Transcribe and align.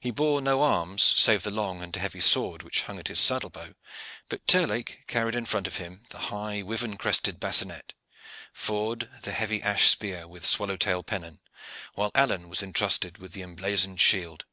He 0.00 0.10
bore 0.10 0.40
no 0.40 0.64
arms 0.64 1.04
save 1.04 1.44
the 1.44 1.52
long 1.52 1.82
and 1.84 1.94
heavy 1.94 2.18
sword 2.20 2.64
which 2.64 2.82
hung 2.82 2.98
at 2.98 3.06
his 3.06 3.20
saddle 3.20 3.48
bow; 3.48 3.74
but 4.28 4.44
Terlake 4.48 5.04
carried 5.06 5.36
in 5.36 5.46
front 5.46 5.68
of 5.68 5.76
him 5.76 6.04
the 6.10 6.18
high 6.18 6.62
wivern 6.64 6.98
crested 6.98 7.38
bassinet, 7.38 7.92
Ford 8.52 9.08
the 9.22 9.30
heavy 9.30 9.62
ash 9.62 9.86
spear 9.88 10.26
with 10.26 10.44
swallow 10.44 10.76
tail 10.76 11.04
pennon, 11.04 11.38
while 11.94 12.10
Alleyne 12.12 12.48
was 12.48 12.60
entrusted 12.60 13.18
with 13.18 13.34
the 13.34 13.42
emblazoned 13.42 14.00
shield. 14.00 14.46